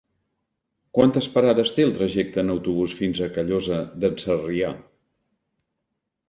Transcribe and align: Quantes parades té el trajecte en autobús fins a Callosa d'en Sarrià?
Quantes 0.97 1.27
parades 1.35 1.73
té 1.75 1.85
el 1.87 1.93
trajecte 1.97 2.41
en 2.45 2.49
autobús 2.53 2.97
fins 3.03 3.21
a 3.21 3.29
Callosa 3.37 3.79
d'en 4.05 4.17
Sarrià? 4.25 4.73